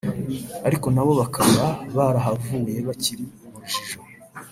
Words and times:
ariko 0.67 0.87
na 0.93 1.03
bo 1.05 1.11
bakaba 1.21 1.65
barahavuye 1.95 2.77
bakiri 2.87 3.23
mu 3.51 3.57
rujijo 3.61 3.99